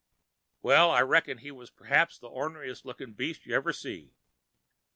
[0.63, 4.15] Well, I reckon he was p'raps the orneriest lookin' beast you ever see.